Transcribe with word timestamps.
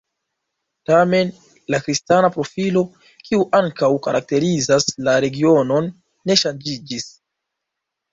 Tamen, 0.89 1.33
la 1.73 1.79
kristana 1.87 2.31
profilo, 2.37 2.83
kiu 3.27 3.41
ankaŭ 3.57 3.89
karakterizas 4.07 4.89
la 5.09 5.15
regionon, 5.27 5.91
ne 6.31 6.39
ŝanĝiĝis. 6.45 7.07